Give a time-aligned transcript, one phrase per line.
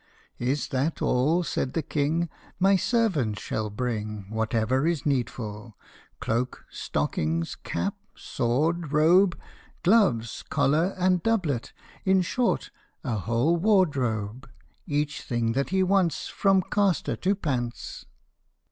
[0.39, 2.27] "Is that all?" said the King;"
[2.59, 5.77] My servants shall bring Whatever is needful
[6.19, 9.37] cloak, stockings, cap, sword, robe,
[9.83, 11.71] Gloves, collar, and doublet
[12.03, 12.71] in short,
[13.03, 14.49] a whole wardrobe,
[14.87, 18.07] Each thing that he wants, From castor to pants."